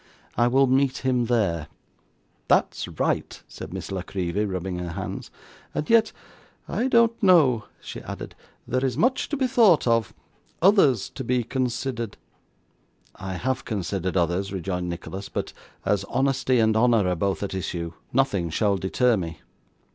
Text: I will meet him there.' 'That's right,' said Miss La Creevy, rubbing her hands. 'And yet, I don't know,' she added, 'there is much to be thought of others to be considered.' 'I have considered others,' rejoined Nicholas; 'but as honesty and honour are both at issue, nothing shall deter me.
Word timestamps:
I 0.35 0.47
will 0.47 0.65
meet 0.65 1.05
him 1.05 1.25
there.' 1.25 1.67
'That's 2.47 2.87
right,' 2.87 3.43
said 3.47 3.71
Miss 3.71 3.91
La 3.91 4.01
Creevy, 4.01 4.45
rubbing 4.45 4.79
her 4.79 4.93
hands. 4.93 5.29
'And 5.75 5.87
yet, 5.91 6.11
I 6.67 6.87
don't 6.87 7.21
know,' 7.21 7.65
she 7.79 8.01
added, 8.01 8.33
'there 8.67 8.83
is 8.83 8.97
much 8.97 9.29
to 9.29 9.37
be 9.37 9.45
thought 9.45 9.85
of 9.85 10.11
others 10.59 11.07
to 11.11 11.23
be 11.23 11.43
considered.' 11.43 12.17
'I 13.17 13.33
have 13.33 13.63
considered 13.63 14.17
others,' 14.17 14.51
rejoined 14.51 14.89
Nicholas; 14.89 15.29
'but 15.29 15.53
as 15.85 16.03
honesty 16.05 16.57
and 16.57 16.75
honour 16.75 17.07
are 17.07 17.15
both 17.15 17.43
at 17.43 17.53
issue, 17.53 17.93
nothing 18.11 18.49
shall 18.49 18.77
deter 18.77 19.15
me. 19.15 19.39